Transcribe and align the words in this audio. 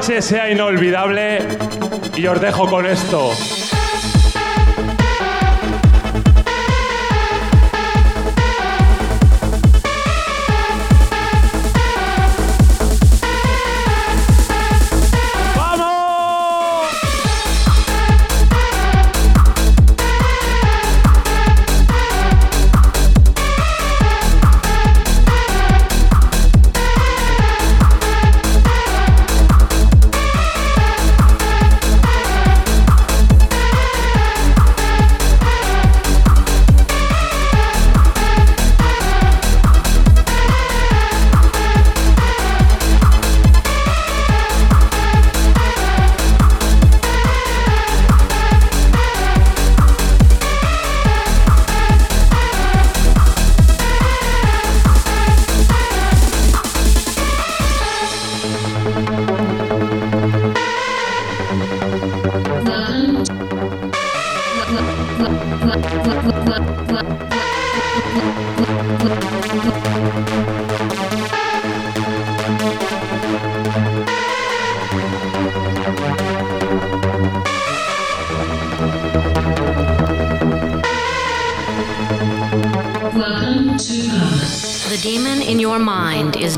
Noche 0.00 0.22
sea 0.22 0.50
inolvidable 0.50 1.40
y 2.16 2.26
os 2.26 2.40
dejo 2.40 2.66
con 2.70 2.86
esto. 2.86 3.32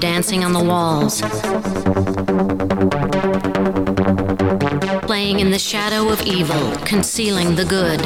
Dancing 0.03 0.43
on 0.43 0.53
the 0.53 0.65
walls. 0.65 1.21
Playing 5.07 5.39
in 5.39 5.53
the 5.53 5.61
shadow 5.61 6.09
of 6.09 6.21
evil, 6.23 6.73
concealing 6.79 7.55
the 7.55 7.65
good. 7.65 8.01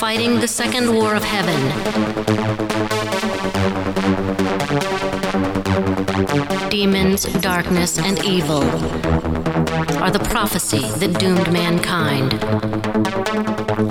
Fighting 0.00 0.40
the 0.40 0.48
second 0.48 0.92
war 0.92 1.14
of 1.14 1.22
heaven. 1.22 1.60
Demons, 6.68 7.22
darkness, 7.40 7.98
and 8.00 8.18
evil 8.24 8.64
are 10.02 10.10
the 10.10 10.26
prophecy 10.28 10.90
that 10.98 11.20
doomed 11.20 11.52
mankind. 11.52 12.32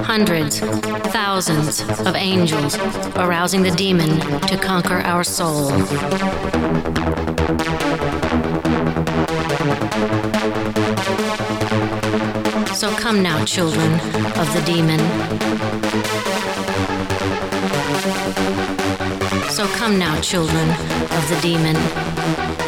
Hundreds, 0.01 0.59
thousands 1.23 1.81
of 2.01 2.15
angels 2.15 2.77
arousing 3.15 3.63
the 3.63 3.71
demon 3.71 4.19
to 4.41 4.55
conquer 4.55 4.97
our 4.97 5.23
soul. 5.23 5.71
So 12.75 12.91
come 12.95 13.23
now, 13.23 13.43
children 13.45 13.93
of 14.41 14.47
the 14.53 14.61
demon. 14.63 14.99
So 19.49 19.65
come 19.69 19.97
now, 19.97 20.21
children 20.21 20.69
of 20.69 21.29
the 21.29 21.39
demon. 21.41 22.66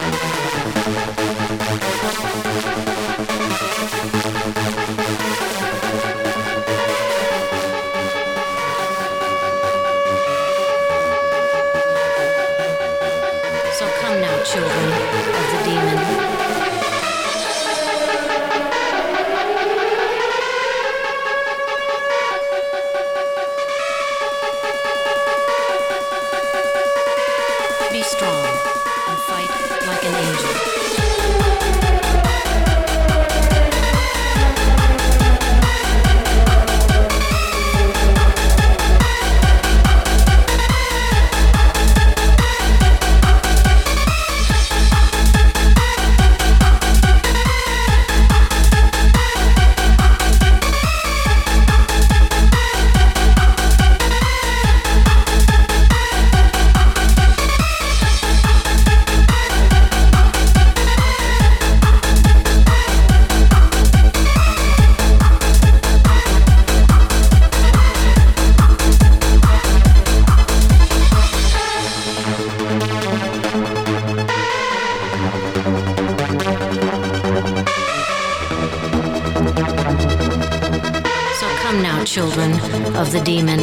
of 83.10 83.13
the 83.13 83.22
demon. 83.22 83.59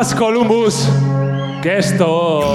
Más 0.00 0.14
Columbus 0.14 0.88
que 1.62 1.76
esto. 1.76 2.49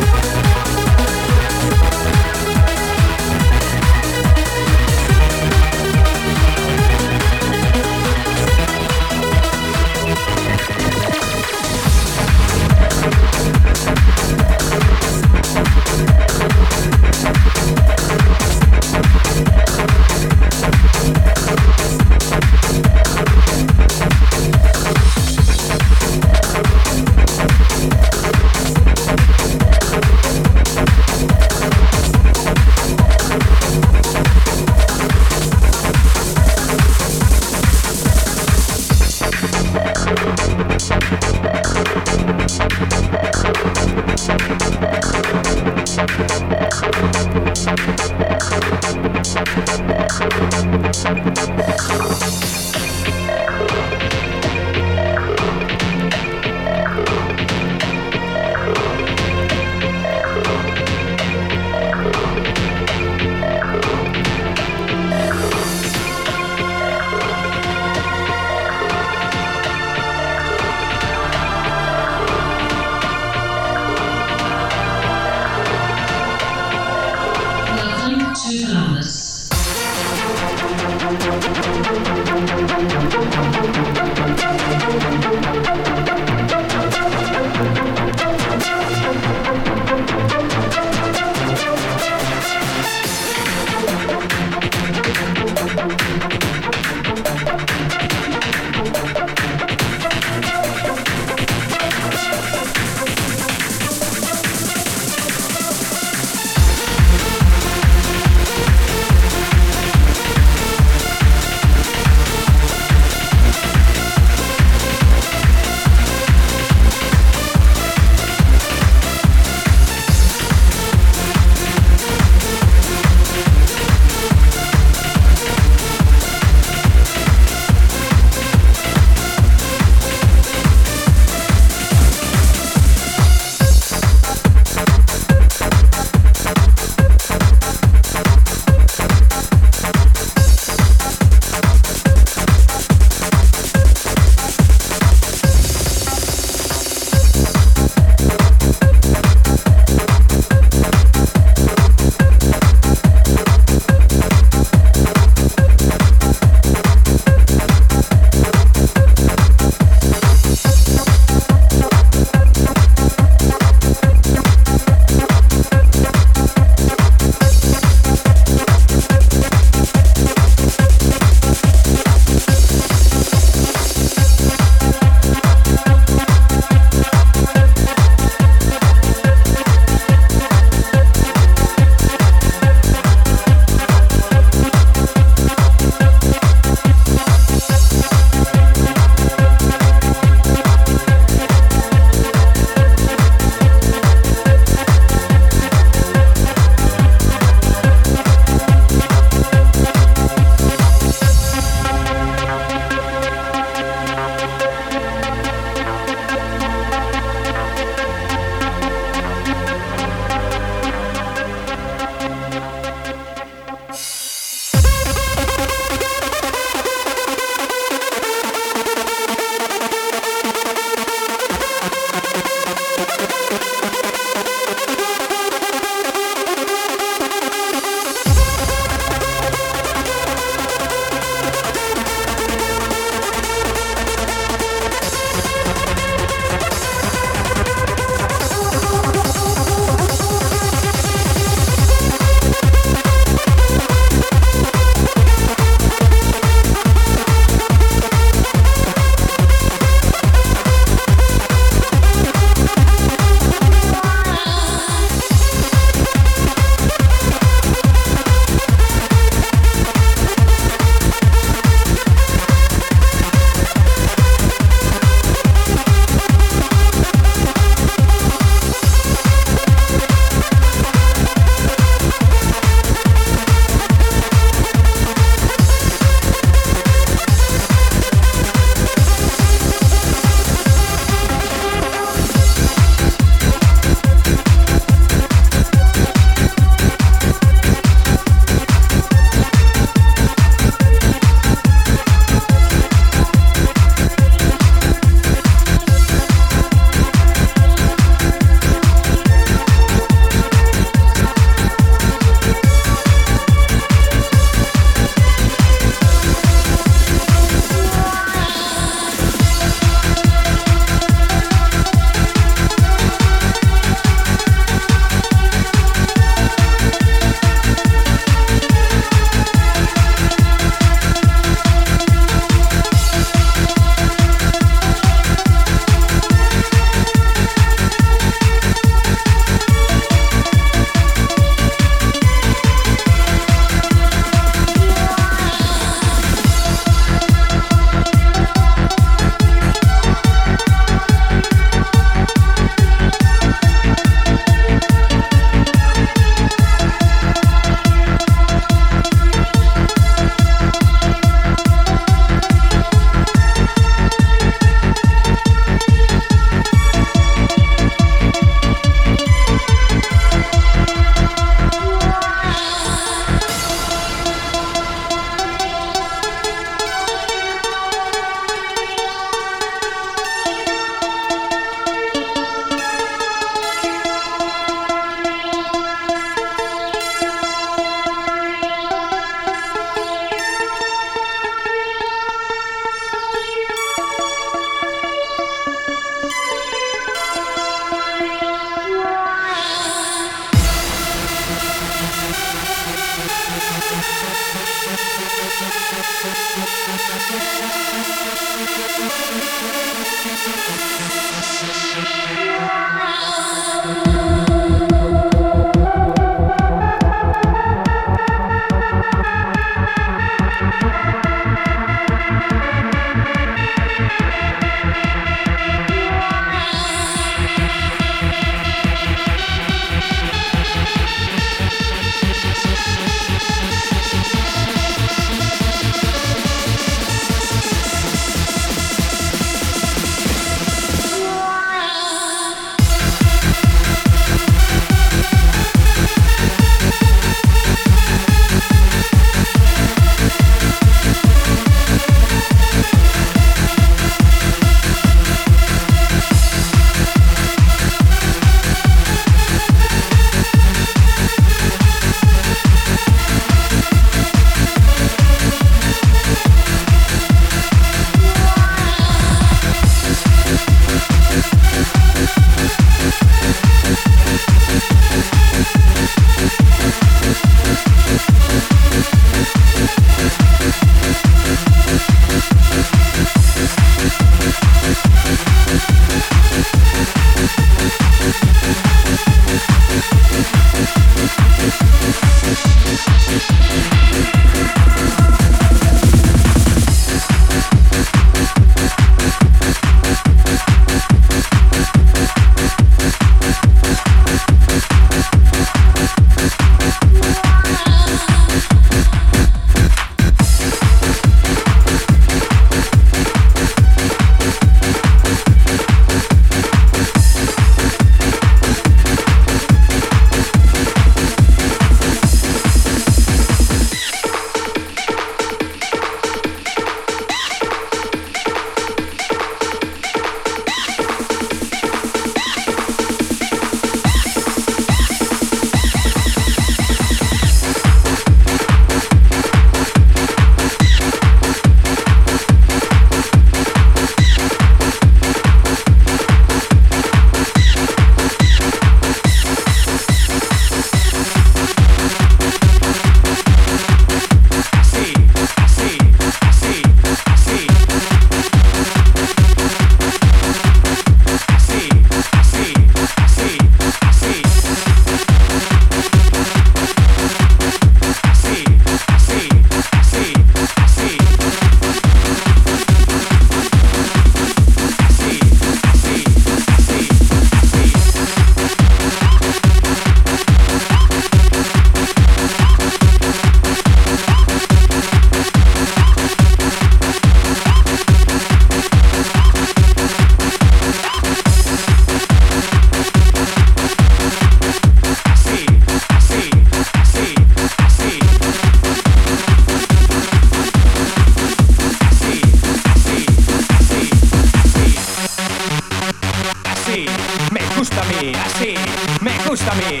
me 599.20 599.32
gusta 599.48 599.72
a 599.72 599.74
mí. 599.74 600.00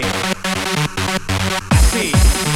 Así. 1.70 2.47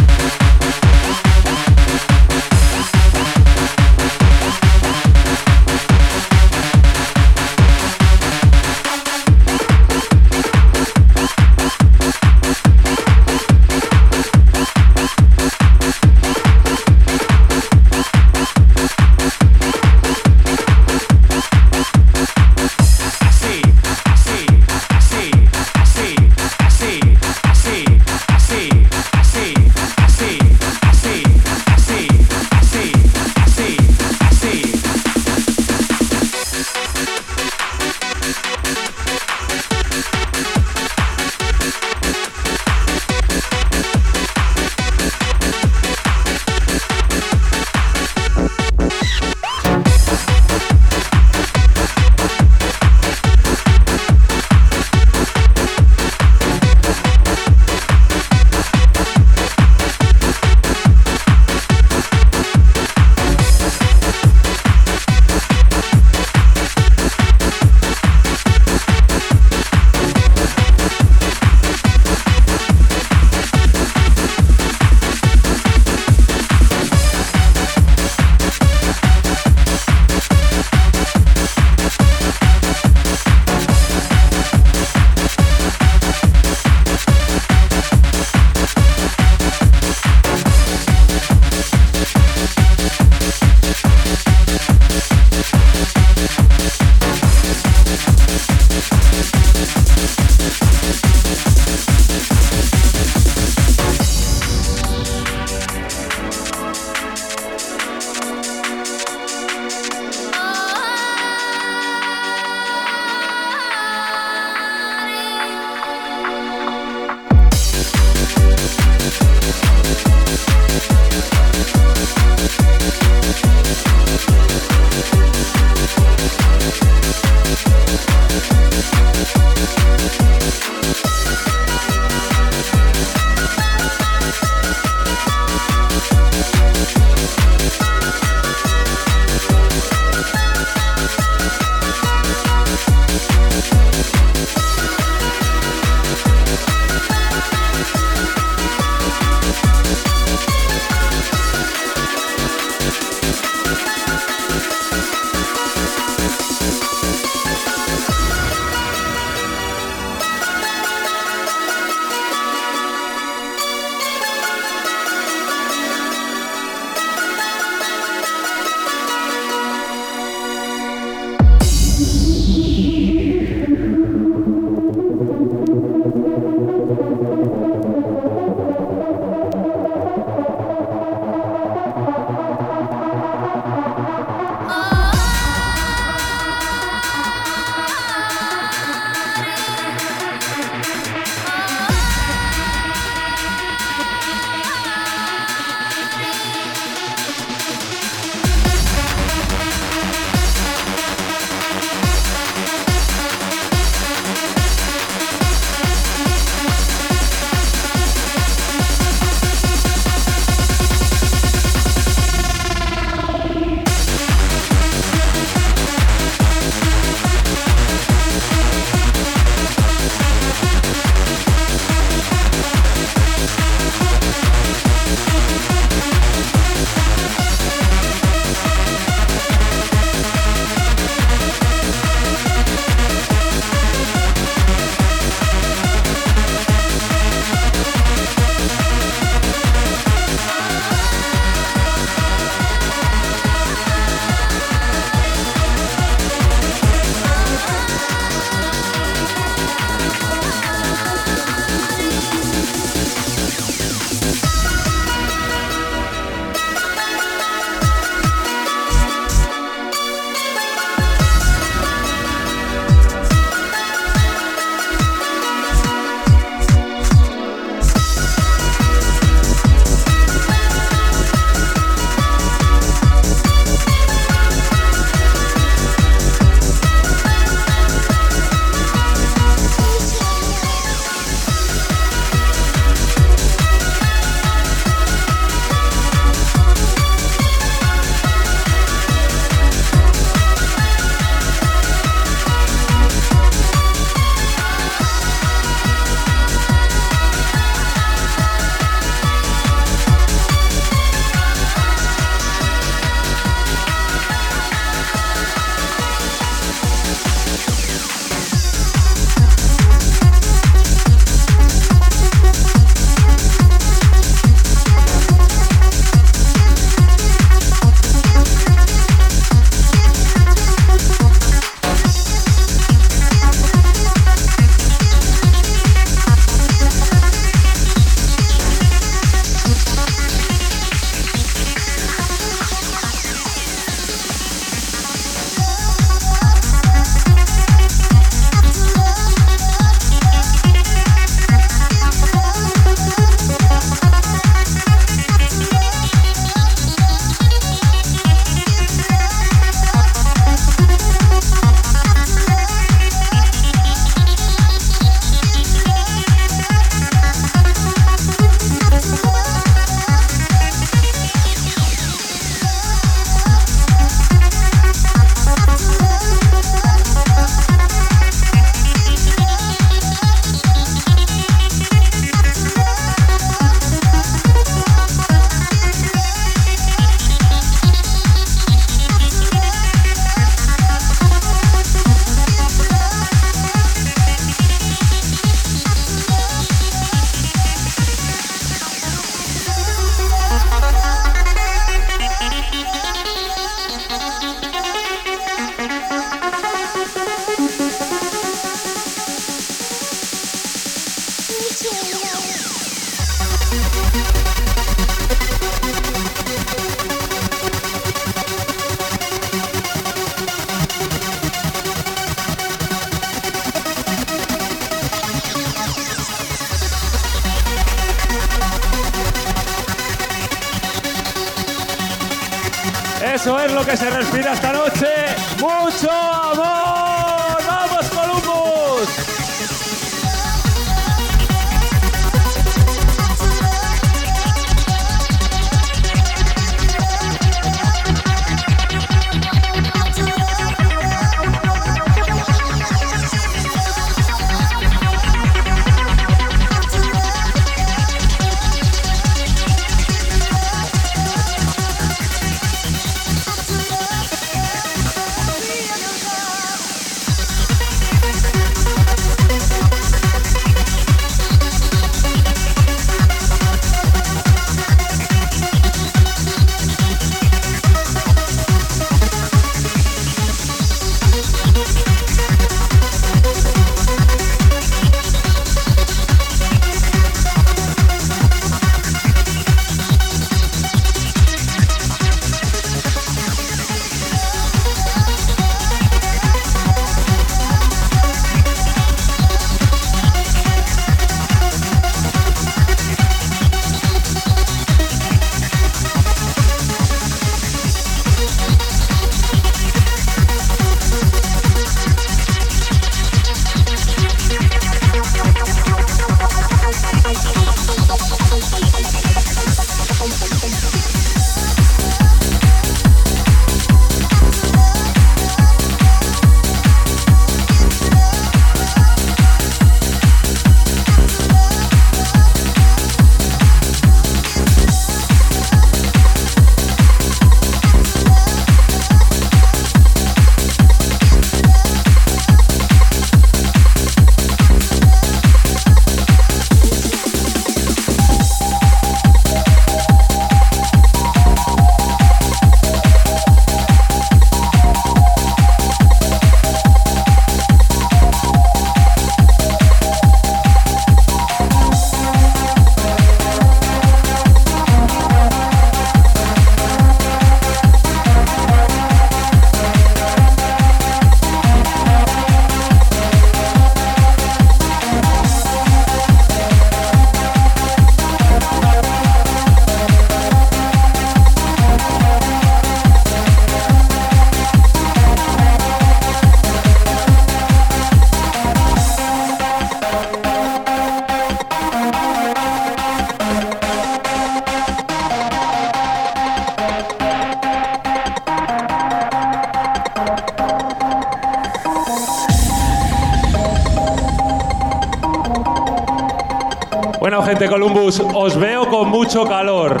Bueno, 597.26 597.42
gente 597.42 597.66
Columbus, 597.66 598.20
os 598.20 598.56
veo 598.56 598.88
con 598.88 599.08
mucho 599.08 599.44
calor. 599.48 600.00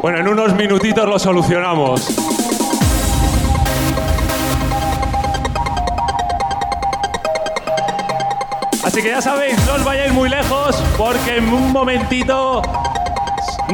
Bueno, 0.00 0.18
en 0.20 0.28
unos 0.28 0.54
minutitos 0.54 1.08
lo 1.08 1.18
solucionamos. 1.18 2.16
Así 8.84 9.02
que 9.02 9.08
ya 9.08 9.20
sabéis, 9.20 9.56
no 9.66 9.74
os 9.74 9.84
vayáis 9.84 10.12
muy 10.12 10.28
lejos 10.28 10.76
porque 10.96 11.38
en 11.38 11.52
un 11.52 11.72
momentito 11.72 12.62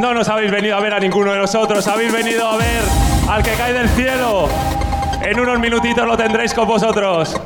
no 0.00 0.14
nos 0.14 0.30
habéis 0.30 0.50
venido 0.50 0.76
a 0.76 0.80
ver 0.80 0.94
a 0.94 0.98
ninguno 0.98 1.32
de 1.32 1.40
nosotros, 1.40 1.86
habéis 1.88 2.10
venido 2.10 2.48
a 2.48 2.56
ver 2.56 2.82
al 3.28 3.42
que 3.42 3.52
cae 3.52 3.74
del 3.74 3.90
cielo. 3.90 4.48
En 5.20 5.38
unos 5.38 5.58
minutitos 5.58 6.06
lo 6.06 6.16
tendréis 6.16 6.54
con 6.54 6.66
vosotros. 6.66 7.38